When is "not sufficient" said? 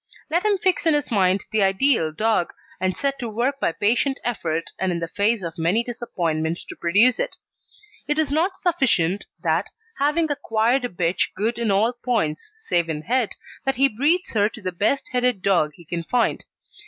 8.31-9.27